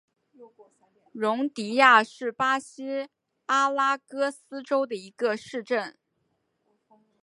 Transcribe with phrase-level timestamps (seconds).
[1.11, 3.07] 容迪亚是巴西
[3.45, 5.95] 阿拉戈斯州的一个市镇。